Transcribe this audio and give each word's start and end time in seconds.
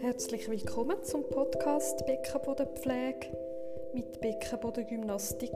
Herzlich 0.00 0.48
willkommen 0.48 0.96
zum 1.04 1.22
Podcast 1.28 2.04
Beckenbodenpflege 2.04 3.28
mit 3.94 4.20
Beckenbodengymnastik 4.20 5.52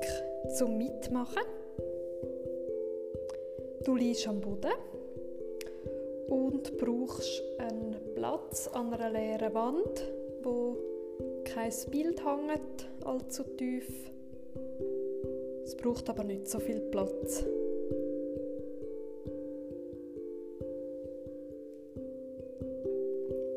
zum 0.56 0.78
Mitmachen. 0.78 1.42
Du 3.84 3.96
liegst 3.96 4.28
am 4.28 4.40
Boden 4.40 4.74
und 6.28 6.78
brauchst 6.78 7.42
einen 7.58 7.96
Platz 8.14 8.68
an 8.68 8.94
einer 8.94 9.10
leeren 9.10 9.54
Wand, 9.54 10.12
wo 10.44 10.76
kein 11.42 11.72
Bild 11.90 12.24
hängt, 12.24 12.88
allzu 13.04 13.42
tief. 13.42 14.14
Es 15.64 15.76
braucht 15.76 16.08
aber 16.10 16.24
nicht 16.24 16.46
so 16.46 16.58
viel 16.58 16.80
Platz. 16.80 17.44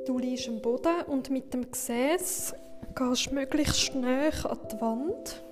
Du 0.06 0.18
liegst 0.18 0.48
am 0.48 0.62
Boden 0.62 1.04
und 1.08 1.30
mit 1.30 1.54
dem 1.54 1.70
Gesäß 1.70 2.54
gehst 2.96 3.32
möglichst 3.32 3.80
schnell 3.82 4.32
an 4.44 4.60
die 4.72 4.82
Wand, 4.82 5.44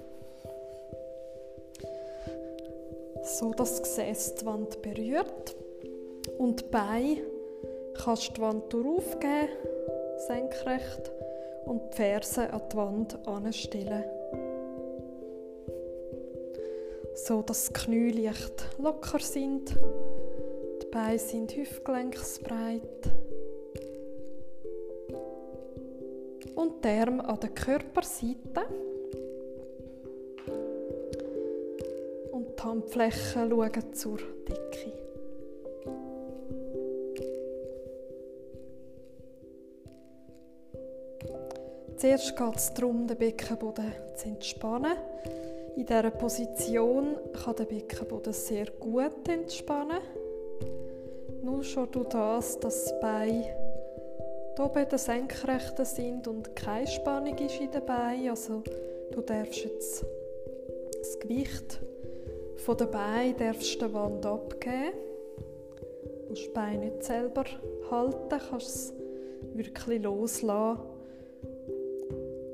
so 3.23 3.51
dass 3.51 3.81
das 3.81 3.83
Gesäß 3.83 4.35
die 4.35 4.45
Wand 4.45 4.81
berührt 4.81 5.55
und 6.37 6.61
die 6.61 6.65
Beine 6.71 7.17
kannst 8.03 8.37
die 8.37 8.41
Wand 8.41 8.73
aufgeben, 8.73 9.49
senkrecht, 10.27 11.11
und 11.65 11.81
die 11.93 11.97
Ferse 11.97 12.51
an 12.53 12.61
die 12.71 12.77
Wand 12.77 13.27
anstellen. 13.27 14.03
So 17.27 17.41
dass 17.41 17.69
die 17.69 17.73
Knie 17.73 18.11
leicht 18.11 18.77
locker 18.77 19.17
sind, 19.17 19.71
die 19.71 20.85
Beine 20.91 21.17
sind 21.17 21.55
hüftgelenksbreit 21.55 23.09
und 26.53 26.85
die 26.85 26.87
Arme 26.87 27.27
an 27.27 27.39
der 27.39 27.49
Körperseite. 27.49 28.67
Und 32.31 32.59
die 32.59 32.63
Handflächen 32.63 33.49
schauen 33.49 33.93
zur 33.95 34.17
Decke. 34.47 34.93
Zuerst 41.97 42.37
geht 42.37 42.55
es 42.55 42.73
darum, 42.75 43.07
den 43.07 43.17
Beckenboden 43.17 43.93
zu 44.15 44.27
entspannen. 44.27 44.95
In 45.75 45.85
dieser 45.85 46.09
Position 46.11 47.17
kann 47.33 47.55
der 47.57 47.65
Beckenboden 47.65 48.33
sehr 48.33 48.67
gut 48.79 49.27
entspannen. 49.27 49.99
Nur 51.41 51.63
schon 51.63 51.91
durch 51.91 52.07
das, 52.07 52.59
dass 52.59 52.97
Beine 53.01 53.43
hier 54.55 54.65
oben 54.65 54.87
der 54.89 54.97
Senkrechten 54.97 55.85
sind 55.85 56.27
und 56.27 56.55
keine 56.55 56.87
Spannung 56.87 57.37
ist 57.37 57.59
in 57.59 57.71
den 57.71 57.85
Beinen. 57.85 58.29
Also 58.29 58.63
du 59.11 59.21
darfst 59.21 59.65
jetzt 59.65 60.05
das 60.97 61.19
Gewicht 61.19 61.79
von 62.65 62.77
der 62.77 62.85
Beine 62.85 63.33
darfst 63.33 63.79
der 63.79 63.93
Wand 63.93 64.25
abgeben. 64.25 64.93
Du 66.23 66.29
musst 66.29 66.47
die 66.47 66.49
Beine 66.49 66.85
nicht 66.85 67.03
selber 67.03 67.43
halten, 67.91 68.41
kannst 68.49 68.67
es 68.67 68.93
wirklich 69.53 70.01
loslassen 70.01 70.79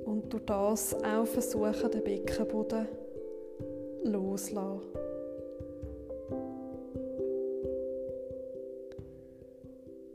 und 0.05 0.33
durch 0.33 0.45
das 0.45 0.93
auch 0.95 1.25
versuchen, 1.25 1.91
den 1.91 2.03
Beckenboden 2.03 2.87
loszulassen. 4.03 4.81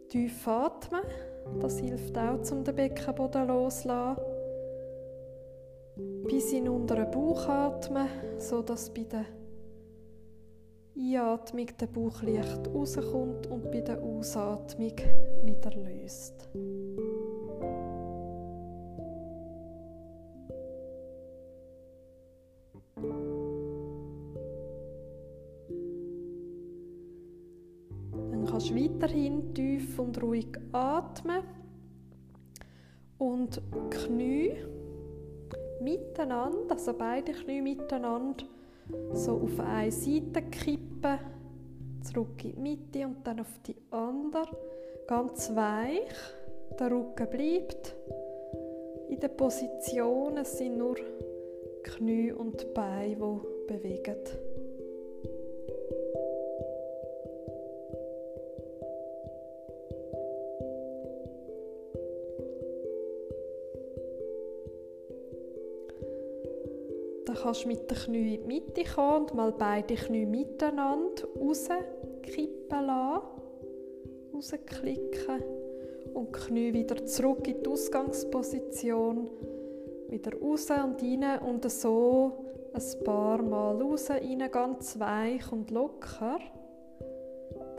Tief 0.08 0.48
atmen. 0.48 1.02
Das 1.60 1.78
hilft 1.78 2.16
auch, 2.16 2.50
um 2.52 2.64
den 2.64 2.74
Beckenboden 2.74 3.48
loszulassen. 3.48 4.24
Bis 6.24 6.52
in 6.52 6.68
unteren 6.68 7.10
Bauch 7.10 7.48
atmen, 7.48 8.08
sodass 8.38 8.90
bei 8.90 9.04
der 9.04 9.24
Einatmung 10.98 11.66
der 11.78 11.86
Bauch 11.86 12.22
leicht 12.22 12.68
rauskommt 12.74 13.46
und 13.48 13.70
bei 13.70 13.80
der 13.80 14.02
Ausatmung 14.02 14.96
wieder 15.44 15.70
löst. 15.70 16.48
Atmen 31.06 31.42
und 33.18 33.60
Knie 33.90 34.56
miteinander, 35.80 36.74
also 36.74 36.92
beide 36.92 37.32
Knie 37.32 37.62
miteinander, 37.62 38.44
so 39.12 39.40
auf 39.42 39.60
eine 39.60 39.92
Seite 39.92 40.42
kippen, 40.42 41.18
zurück 42.02 42.44
in 42.44 42.54
die 42.54 42.60
Mitte 42.60 43.06
und 43.06 43.26
dann 43.26 43.40
auf 43.40 43.60
die 43.66 43.76
andere, 43.90 44.56
ganz 45.06 45.54
weich. 45.54 46.14
Der 46.78 46.90
Rücken 46.90 47.28
bleibt 47.30 47.94
in 49.08 49.20
der 49.20 49.28
Position. 49.28 50.38
Es 50.38 50.58
sind 50.58 50.78
nur 50.78 50.96
Knie 51.82 52.32
und 52.32 52.74
Beine, 52.74 53.14
die 53.16 53.72
bewegen. 53.72 54.16
Kannst 67.46 67.66
mit 67.66 67.88
den 67.88 67.96
Knien 67.96 68.26
in 68.26 68.40
die 68.40 68.46
Mitte 68.48 68.82
kommen 68.92 69.26
und 69.26 69.34
mal 69.34 69.52
beide 69.52 69.94
Knie 69.94 70.26
miteinander 70.26 71.22
rauskippen 71.40 72.86
lassen. 72.86 73.22
Rausklicken. 74.34 75.44
Und 76.12 76.34
die 76.34 76.40
Knie 76.40 76.74
wieder 76.74 77.06
zurück 77.06 77.46
in 77.46 77.62
die 77.62 77.68
Ausgangsposition. 77.68 79.30
Wieder 80.08 80.32
raus 80.40 80.68
und 80.70 81.00
rein 81.00 81.38
und 81.38 81.70
so 81.70 82.32
ein 82.72 83.04
paar 83.04 83.40
Mal 83.42 83.80
raus, 83.80 84.10
rein, 84.10 84.50
ganz 84.50 84.98
weich 84.98 85.52
und 85.52 85.70
locker. 85.70 86.40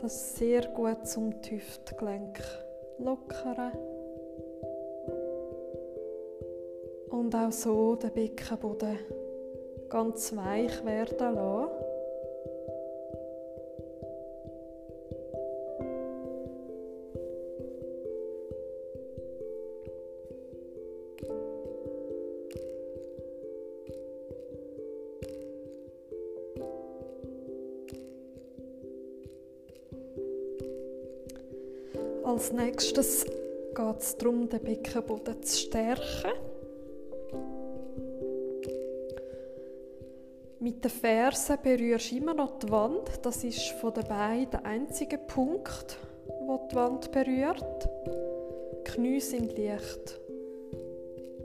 Das 0.00 0.14
ist 0.14 0.36
sehr 0.36 0.66
gut 0.68 1.06
zum 1.06 1.30
Hüftgelenk 1.42 2.40
lockern. 2.98 3.72
Und 7.10 7.34
auch 7.34 7.52
so 7.52 7.96
den 7.96 8.12
Beckenboden 8.12 8.98
ganz 9.88 10.34
weich 10.36 10.84
werden 10.84 11.34
lassen. 11.34 11.88
Als 32.24 32.52
nächstes 32.52 33.24
geht 33.24 33.98
es 33.98 34.16
darum, 34.16 34.48
den 34.48 34.62
Beckenboden 34.62 35.42
zu 35.42 35.56
stärken. 35.58 36.47
Mit 40.60 40.82
den 40.82 40.90
Fersen 40.90 41.56
berührst 41.62 42.10
du 42.10 42.16
immer 42.16 42.34
noch 42.34 42.58
die 42.58 42.68
Wand. 42.70 43.08
Das 43.22 43.44
ist 43.44 43.70
von 43.80 43.94
den 43.94 44.04
Beinen 44.08 44.50
der 44.50 44.64
einzige 44.64 45.16
Punkt, 45.16 45.98
wo 46.40 46.68
die 46.68 46.74
Wand 46.74 47.12
berührt. 47.12 47.88
Die 48.72 48.90
Knie 48.90 49.20
sind 49.20 49.56
leicht 49.56 50.18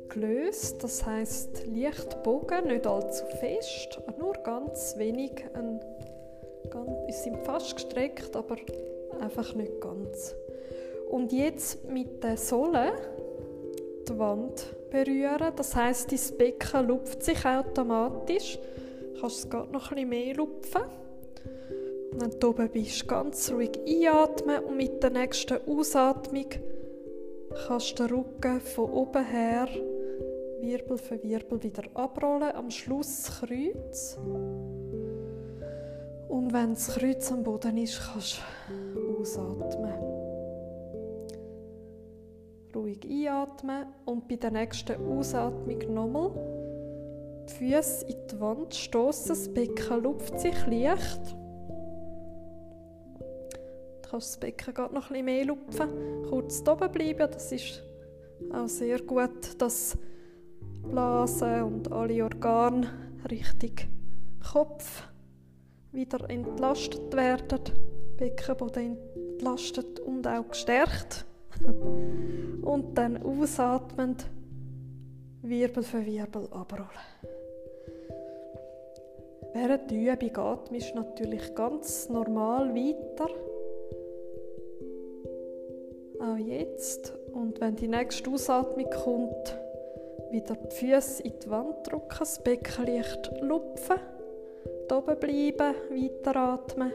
gelöst, 0.09 0.83
das 0.83 1.05
heißt 1.05 1.67
leicht 1.67 2.23
bogen, 2.23 2.67
nicht 2.67 2.87
allzu 2.87 3.23
fest, 3.39 4.01
nur 4.17 4.33
ganz 4.33 4.95
wenig. 4.97 5.45
Sie 7.07 7.11
sind 7.11 7.37
fast 7.45 7.75
gestreckt, 7.75 8.35
aber 8.35 8.55
einfach 9.19 9.53
nicht 9.53 9.79
ganz. 9.79 10.33
Und 11.11 11.31
jetzt 11.31 11.85
mit 11.85 12.23
den 12.23 12.37
Sohlen 12.37 12.93
die 14.07 14.17
Wand 14.17 14.75
berühren, 14.89 15.53
das 15.55 15.75
heißt, 15.75 16.11
dein 16.11 16.37
Becken 16.39 16.87
lupft 16.87 17.21
sich 17.21 17.45
automatisch 17.45 18.57
kannst 19.19 19.43
du 19.43 19.47
es 19.47 19.49
gerade 19.49 19.71
noch 19.71 19.89
bisschen 19.89 20.09
mehr 20.09 20.35
lupfen. 20.35 20.83
Und 22.11 22.21
wenn 22.21 22.39
du 22.39 22.49
oben 22.49 22.69
bist, 22.69 23.07
ganz 23.07 23.51
ruhig 23.51 23.79
einatmen 23.87 24.63
und 24.65 24.77
mit 24.77 25.01
der 25.01 25.09
nächsten 25.09 25.57
Ausatmung 25.67 26.45
kannst 27.67 27.99
du 27.99 28.07
den 28.07 28.15
Rücken 28.15 28.61
von 28.61 28.89
oben 28.91 29.25
her 29.25 29.67
Wirbel 30.61 30.97
für 30.97 31.21
Wirbel 31.21 31.61
wieder 31.61 31.83
abrollen. 31.93 32.55
Am 32.55 32.71
Schluss 32.71 33.29
Kreuz. 33.39 34.17
Und 36.29 36.53
wenn 36.53 36.73
das 36.73 36.87
Kreuz 36.95 37.31
am 37.31 37.43
Boden 37.43 37.77
ist, 37.77 37.99
kannst 37.99 38.41
du 38.93 39.19
ausatmen. 39.19 39.93
Ruhig 42.73 42.99
einatmen 43.03 43.87
und 44.05 44.27
bei 44.27 44.35
der 44.35 44.51
nächsten 44.51 44.95
Ausatmung 45.05 45.93
nochmal 45.93 46.31
die 47.49 47.53
Füße 47.53 48.05
in 48.05 48.27
die 48.27 48.39
Wand 48.39 48.73
stoßen, 48.73 49.29
das 49.29 49.53
Becken 49.53 50.03
lupft 50.03 50.39
sich 50.39 50.55
leicht. 50.67 51.35
Du 54.01 54.09
kannst 54.09 54.29
das 54.29 54.37
Becken 54.39 54.73
gerade 54.73 54.93
noch 54.93 55.07
bisschen 55.07 55.25
mehr 55.25 55.45
lupfen, 55.45 55.89
kurz 56.29 56.61
oben 56.67 56.91
bleiben, 56.91 57.29
das 57.31 57.51
ist 57.51 57.83
auch 58.53 58.67
sehr 58.67 58.99
gut, 59.01 59.61
dass 59.61 59.97
Blasen 60.89 61.63
und 61.63 61.91
alle 61.91 62.23
Organe 62.23 62.87
richtig 63.29 63.87
Kopf 64.51 65.07
wieder 65.91 66.29
entlastet 66.29 67.15
werden, 67.15 67.59
Beckenboden 68.17 68.97
entlastet 69.31 69.99
und 69.99 70.27
auch 70.27 70.47
gestärkt. 70.49 71.25
und 72.63 72.97
dann 72.97 73.17
ausatmend 73.17 74.29
Wirbel 75.41 75.83
für 75.83 76.05
Wirbel 76.05 76.47
abrollen. 76.51 76.89
Während 79.53 79.91
die 79.91 80.07
Übung 80.07 80.37
atmest 80.37 80.91
du 80.91 80.95
natürlich 80.95 81.53
ganz 81.55 82.09
normal 82.09 82.73
weiter. 82.73 83.29
Auch 86.19 86.37
jetzt. 86.37 87.13
Und 87.33 87.59
wenn 87.61 87.75
die 87.75 87.87
nächste 87.87 88.29
Ausatmung 88.29 88.89
kommt, 88.89 89.59
wieder 90.31 90.55
die 90.55 90.75
Füße 90.75 91.23
in 91.23 91.33
die 91.39 91.49
Wand 91.49 91.87
drücken, 91.87 92.19
das 92.19 92.43
Becken 92.43 92.85
leicht 92.85 93.31
lupfen 93.41 93.99
oben 94.93 95.19
bleiben, 95.19 95.75
weiteratmen. 95.89 96.91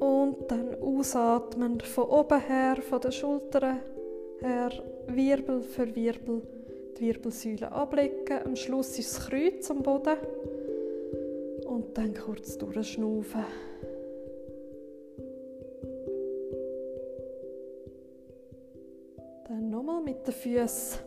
Und 0.00 0.50
dann 0.50 0.80
ausatmen, 0.80 1.80
von 1.80 2.04
oben 2.04 2.40
her, 2.40 2.76
von 2.76 3.00
den 3.00 3.12
Schultern 3.12 3.80
her, 4.40 4.70
Wirbel 5.08 5.62
für 5.62 5.94
Wirbel, 5.94 6.42
die 6.98 7.06
Wirbelsäule 7.06 7.70
ablegen. 7.70 8.42
Am 8.44 8.56
Schluss 8.56 8.98
ist 8.98 9.16
das 9.16 9.28
Kreuz 9.28 9.70
am 9.70 9.82
Boden. 9.82 10.16
Und 11.66 11.96
dann 11.96 12.14
kurz 12.14 12.58
durchschnaufen. 12.58 13.44
Dann 19.46 19.70
nochmal 19.70 20.02
mit 20.02 20.26
den 20.26 20.34
Füßen. 20.34 21.00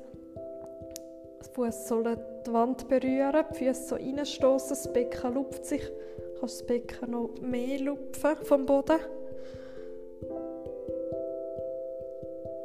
Die 1.43 1.53
Fuß 1.53 1.87
sollen 1.87 2.17
die 2.45 2.53
Wand 2.53 2.87
berühren, 2.87 3.45
die 3.51 3.55
Füße 3.55 3.87
so 3.89 3.95
reinstoßen, 3.95 4.69
das 4.69 4.93
Becken 4.93 5.33
lupft 5.33 5.65
sich. 5.65 5.81
Du 5.81 6.39
kannst 6.39 6.61
das 6.61 6.67
Becken 6.67 7.11
noch 7.11 7.29
mehr 7.41 7.79
lupfen 7.79 8.37
vom 8.43 8.65
Boden. 8.65 8.99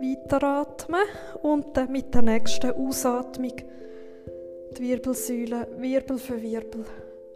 Weiteratmen 0.07 1.01
und 1.43 1.77
dann 1.77 1.91
mit 1.91 2.15
der 2.15 2.23
nächsten 2.23 2.71
Ausatmung 2.73 3.53
die 4.77 4.83
Wirbelsäule 4.83 5.67
Wirbel 5.79 6.19
für 6.19 6.41
Wirbel 6.41 6.85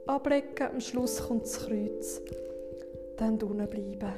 ablegen. 0.07 0.69
Am 0.73 0.81
Schluss 0.81 1.23
kommt 1.27 1.43
das 1.43 1.59
Kreuz. 1.59 2.21
Dann 3.17 3.41
unten 3.43 3.69
bleiben. 3.69 4.13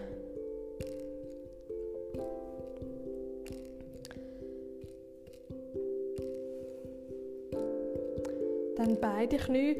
Dann 8.76 8.98
beide 9.00 9.36
Knie 9.36 9.76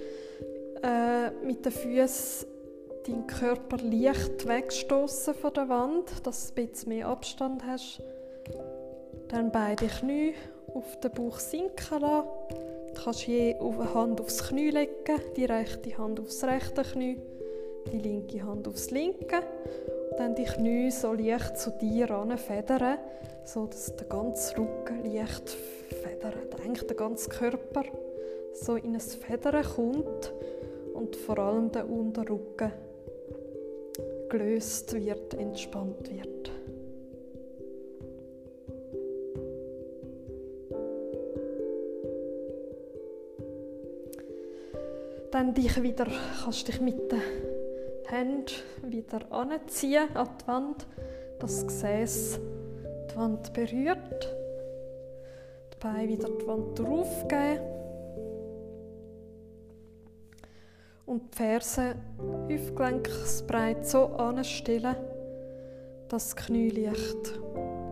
äh, 0.83 1.31
mit 1.45 1.65
den 1.65 1.73
Füßen 1.73 2.49
deinen 3.07 3.27
Körper 3.27 3.79
leicht 3.79 4.47
wegstoßen 4.47 5.35
von 5.35 5.53
der 5.53 5.69
Wand, 5.69 6.25
dass 6.25 6.55
du 6.55 6.61
ein 6.61 6.69
bisschen 6.69 6.89
mehr 6.91 7.09
Abstand 7.09 7.65
hast. 7.67 8.01
Dann 9.33 9.51
beide 9.51 9.87
Knie 9.87 10.35
auf 10.75 11.01
den 11.01 11.11
Bauch 11.11 11.39
sinken 11.39 12.01
lassen. 12.01 12.29
Du 12.95 13.03
kannst 13.03 13.27
je 13.27 13.57
eine 13.59 13.95
Hand 13.95 14.21
aufs 14.21 14.47
Knie 14.47 14.69
legen, 14.69 14.93
die 15.35 15.47
rechte 15.47 15.97
Hand 15.97 16.21
aufs 16.21 16.45
rechte 16.45 16.83
Knie, 16.83 17.17
die 17.91 17.99
linke 17.99 18.45
Hand 18.45 18.69
aufs 18.69 18.91
linke. 18.91 19.39
Und 20.11 20.19
dann 20.19 20.35
die 20.35 20.45
Knie 20.45 20.91
so 20.91 21.15
leicht 21.15 21.57
zu 21.57 21.71
dir 21.71 22.09
federn, 22.37 22.99
so 23.47 23.65
dass 23.65 23.97
der 23.97 24.07
ganze 24.07 24.59
Rücken 24.59 25.03
leicht 25.03 25.49
federt, 25.49 26.55
eigentlich 26.63 26.87
der 26.87 26.97
ganze 26.97 27.31
Körper 27.31 27.85
so 28.53 28.77
in 28.77 28.93
ein 28.93 29.01
Federn 29.01 29.65
kommt 29.65 30.35
und 30.93 31.17
vor 31.17 31.39
allem 31.39 31.73
der 31.73 31.89
Unterrücken 31.89 32.71
gelöst 34.29 34.93
wird, 34.93 35.33
entspannt 35.33 36.11
wird. 36.11 36.51
Dann 45.43 45.55
dich 45.55 45.83
wieder, 45.83 46.07
kannst 46.45 46.69
dich 46.69 46.81
mit 46.81 47.11
den 47.11 47.21
Händen 48.07 48.47
wieder 48.85 49.21
anziehen 49.33 50.15
an 50.15 50.29
die 50.41 50.47
Wand, 50.47 50.87
das 51.41 51.67
Gesäß 51.67 52.39
die 53.11 53.17
Wand 53.17 53.53
berührt. 53.53 54.37
Dabei 55.81 56.07
wieder 56.07 56.29
die 56.29 56.47
Wand 56.47 56.79
draufgeben. 56.79 57.61
und 61.07 61.35
die 61.35 61.37
Ferse 61.37 61.97
hüftgelenksbreit 62.47 63.85
so 63.85 64.07
anstellen, 64.15 64.95
dass 66.09 66.37
die 66.37 66.43
Knie 66.43 66.71
leicht 66.71 67.41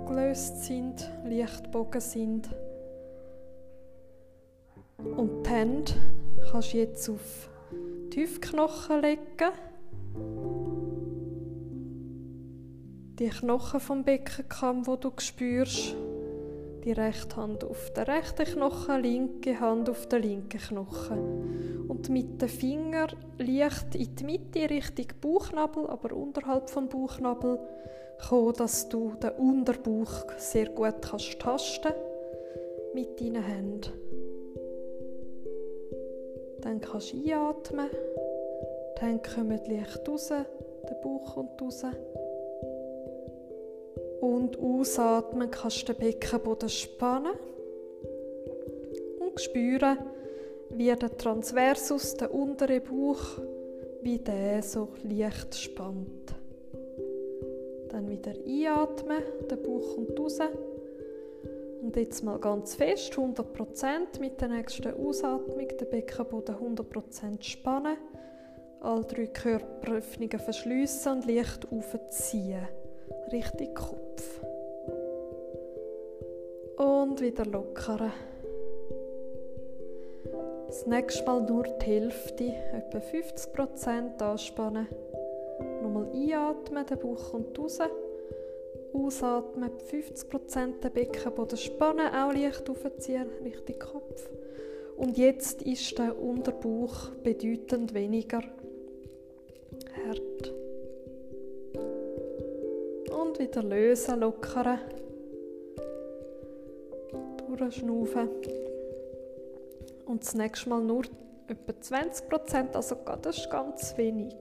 gelöst 0.07 0.63
sind, 0.67 1.11
leicht 1.25 1.69
bogen 1.73 2.01
sind. 2.01 2.49
Und 4.99 5.45
die 5.45 5.51
Hände 5.51 5.93
kannst 6.51 6.73
du 6.73 6.79
jetzt 6.79 7.09
auf 7.09 7.49
die 8.13 8.23
Hüftknochen 8.23 9.03
legen. 9.03 9.53
Die 13.19 13.29
Knochen 13.29 13.81
vom 13.81 14.03
Beckenkamm, 14.03 14.87
wo 14.87 14.97
du 14.97 15.13
spürst, 15.19 15.95
die 16.85 16.93
rechte 16.93 17.37
Hand 17.37 17.63
auf 17.63 17.93
den 17.93 18.05
rechten 18.05 18.47
Knochen, 18.47 19.03
linke 19.03 19.61
Hand 19.61 19.91
auf 19.91 20.09
den 20.09 20.23
linken 20.23 20.59
Knochen. 20.59 21.87
Und 21.87 22.09
mit 22.09 22.41
den 22.41 22.49
Fingern 22.49 23.13
leicht 23.39 23.95
in 23.95 24.17
die 24.17 24.25
Mitte 24.25 24.71
Richtung 24.71 25.07
Bauchnabel, 25.21 25.87
aber 25.87 26.17
unterhalb 26.17 26.69
vom 26.69 26.89
Bauchnabel 26.89 27.61
kommen, 28.29 28.55
dass 28.55 28.89
du 28.89 29.13
den 29.23 29.31
Unterbauch 29.33 30.25
sehr 30.39 30.71
gut 30.71 31.03
kannst 31.03 31.39
tasten 31.39 31.93
mit 32.95 33.21
deinen 33.21 33.45
Händen. 33.45 33.93
Dann 36.63 36.81
kannst 36.81 37.13
du 37.13 37.17
einatmen, 37.19 37.89
dann 39.01 39.21
kommt 39.23 39.67
leicht 39.69 40.09
raus, 40.09 40.29
der 40.29 40.95
Bauch 41.03 41.35
kommt 41.35 41.61
raus. 41.63 41.85
Und 44.21 44.59
ausatmen 44.59 45.51
kannst 45.51 45.89
du 45.89 45.95
den 45.95 45.99
Beckenboden 45.99 46.69
spannen 46.69 47.33
und 49.21 49.41
spüren, 49.41 49.99
wie 50.71 50.95
der 50.95 51.17
Transversus, 51.17 52.15
der 52.15 52.33
untere 52.33 52.81
Bauch, 52.81 53.39
wie 54.03 54.19
der 54.19 54.63
so 54.63 54.89
leicht 55.03 55.55
spannt. 55.55 56.35
Dann 57.89 58.09
wieder 58.09 58.33
einatmen, 58.47 59.23
der 59.51 59.57
Bauch 59.57 59.95
kommt 59.95 60.19
raus. 60.21 60.39
Und 61.83 61.97
jetzt 61.97 62.23
mal 62.23 62.39
ganz 62.39 62.75
fest, 62.75 63.15
100% 63.15 64.21
mit 64.21 64.41
der 64.41 64.49
nächsten 64.49 64.95
Ausatmung, 64.95 65.67
den 65.69 65.91
Beckenboden 65.91 66.57
100% 66.57 67.43
spannen. 67.43 67.97
Alle 68.81 69.05
drei 69.05 69.27
Körperöffnungen 69.27 70.39
verschliessen 70.39 71.13
und 71.13 71.27
leicht 71.27 71.67
aufziehen. 71.73 72.69
Richtig 73.33 73.75
Kopf. 73.75 74.41
Und 76.77 77.21
wieder 77.21 77.47
lockern. 77.47 78.13
Das 80.67 80.87
nächste 80.87 81.25
Mal 81.25 81.43
nur 81.43 81.65
die 81.65 81.87
Hälfte, 81.87 82.45
etwa 82.73 82.99
50% 82.99 84.23
anspannen. 84.23 84.87
Nochmal 85.83 86.11
einatmen, 86.15 86.87
der 86.87 86.97
Bauch 86.97 87.33
kommt 87.33 87.59
raus. 87.59 87.81
Ausatmen, 88.93 89.71
50% 89.91 90.81
den 90.81 90.93
Beckenboden 90.93 91.59
spannen, 91.59 92.09
auch 92.09 92.33
leicht 92.33 92.69
aufziehen, 92.69 93.27
Richtung 93.45 93.79
Kopf. 93.79 94.29
Und 94.97 95.17
jetzt 95.17 95.63
ist 95.63 95.99
der 95.99 96.21
Unterbauch 96.21 97.11
bedeutend 97.23 97.95
weniger 97.95 98.43
hart 100.05 100.41
wieder 103.41 103.63
lösen, 103.63 104.21
lockern. 104.21 104.79
durchschnaufen. 107.49 108.29
Und 110.07 110.23
das 110.23 110.35
nächste 110.35 110.69
Mal 110.69 110.83
nur 110.83 111.03
etwa 111.49 111.73
20%, 111.73 112.75
also 112.75 112.97
das 113.23 113.39
ist 113.39 113.51
ganz 113.51 113.97
wenig. 113.97 114.35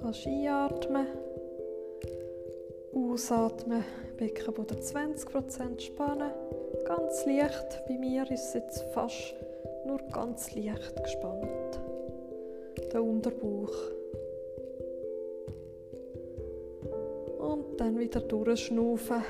Kannst 0.00 0.26
einatmen, 0.26 1.06
ausatmen, 3.14 3.84
Beckenboden 4.16 4.78
20% 4.78 5.80
spannen, 5.80 6.32
ganz 6.84 7.24
leicht. 7.24 7.84
Bei 7.86 7.96
mir 7.96 8.28
ist 8.28 8.48
es 8.48 8.54
jetzt 8.54 8.82
fast 8.92 9.36
nur 9.86 9.98
ganz 10.12 10.52
leicht 10.56 11.00
gespannt. 11.00 11.80
Der 12.92 13.02
Unterbauch. 13.02 13.72
Und 17.38 17.80
dann 17.80 17.98
wieder 18.00 18.20
durchschnaufen. 18.20 19.22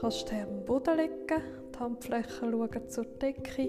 Kannst 0.00 0.30
du 0.30 0.34
am 0.34 0.64
Boden 0.64 0.96
legen, 0.96 1.42
die 1.74 1.78
Handflächen 1.78 2.50
schauen 2.50 2.88
zur 2.88 3.04
Decke 3.22 3.68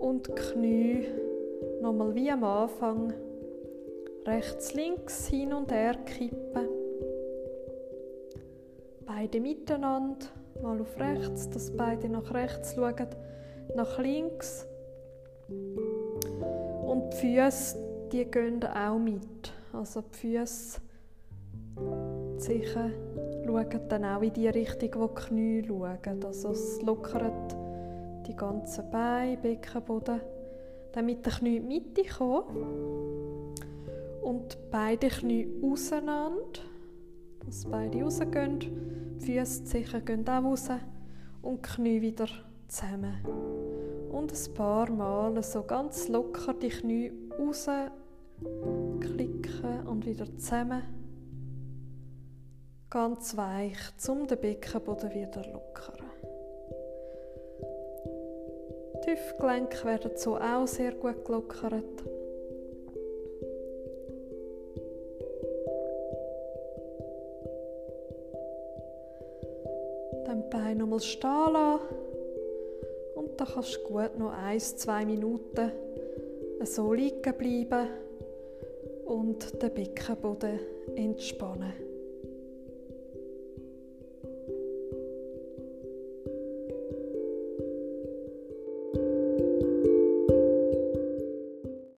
und 0.00 0.26
die 0.26 0.32
Knie 0.32 1.06
nochmal 1.80 2.12
wie 2.14 2.30
am 2.30 2.42
Anfang 2.42 3.12
rechts, 4.26 4.74
links 4.74 5.26
hin 5.28 5.52
und 5.52 5.70
her 5.70 5.94
kippen. 6.04 6.68
Beide 9.06 9.40
miteinander, 9.40 10.26
mal 10.62 10.80
auf 10.80 10.98
rechts, 10.98 11.48
dass 11.50 11.70
beide 11.70 12.08
nach 12.08 12.32
rechts 12.34 12.74
schauen, 12.74 13.08
nach 13.74 13.98
links. 13.98 14.66
Und 15.48 17.12
die 17.12 17.16
Füße, 17.16 17.76
die 18.12 18.24
gehen 18.24 18.64
auch 18.64 18.98
mit. 18.98 19.52
Also 19.72 20.02
die 20.02 20.18
Füße 20.18 20.80
sicher 22.38 22.90
schauen 23.46 23.80
dann 23.88 24.04
auch 24.04 24.22
in 24.22 24.32
die 24.32 24.48
Richtung, 24.48 24.90
wo 24.96 25.06
die 25.08 25.14
Knie 25.14 25.64
schauen. 25.66 26.24
Also 26.24 26.50
es 26.50 26.82
lockert 26.82 27.56
die 28.26 28.34
ganzen 28.34 28.90
Beine, 28.90 29.36
Beckenboden. 29.36 30.20
Dann 30.92 31.06
mit 31.06 31.24
den 31.24 31.32
Knie 31.32 31.56
in 31.56 31.68
die 31.68 31.80
Mitte 31.80 32.02
kommen. 32.12 33.05
Und 34.26 34.58
beide 34.72 35.06
Knie 35.06 35.48
auseinander. 35.62 36.60
Dass 37.44 37.64
beide 37.64 38.02
rausgehen. 38.02 38.58
Die 38.58 39.38
Füße 39.38 39.66
sicher 39.66 40.00
gehen 40.00 40.28
auch 40.28 40.42
raus. 40.42 40.68
Und 41.42 41.64
die 41.64 41.70
Knie 41.70 42.02
wieder 42.02 42.26
zusammen. 42.66 43.14
Und 44.10 44.32
ein 44.32 44.54
paar 44.54 44.90
Mal 44.90 45.40
so 45.44 45.62
ganz 45.62 46.08
locker 46.08 46.54
die 46.54 46.70
Knie 46.70 47.12
raus 47.38 47.68
klicken 49.00 49.86
und 49.86 50.04
wieder 50.04 50.26
zusammen 50.36 50.82
ganz 52.90 53.36
weich, 53.36 53.78
um 54.08 54.26
den 54.26 54.40
Beckenboden 54.40 55.10
wieder 55.14 55.42
lockern. 55.52 56.04
Die 59.04 59.10
Hüftgelenke 59.10 59.84
werden 59.84 60.10
so 60.16 60.36
auch 60.36 60.66
sehr 60.66 60.92
gut 60.92 61.24
gelockert. 61.24 62.04
Dann 70.24 70.42
die 70.42 70.50
Beine 70.50 70.76
nochmal 70.76 71.00
stehen 71.00 71.52
lassen. 71.52 71.80
Und 73.14 73.40
dann 73.40 73.48
kannst 73.48 73.76
du 73.76 73.80
gut 73.80 74.18
noch 74.18 74.32
ein, 74.32 74.60
zwei 74.60 75.04
Minuten 75.04 75.72
so 76.64 76.92
liegen 76.92 77.34
bleiben 77.36 77.88
und 79.04 79.62
den 79.62 79.74
Beckenboden 79.74 80.58
entspannen. 80.96 81.85